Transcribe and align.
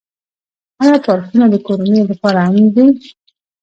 آیا 0.81 0.97
پارکونه 1.05 1.45
د 1.53 1.55
کورنیو 1.65 2.09
لپاره 2.11 2.39
امن 2.47 2.65
دي؟ 2.75 2.85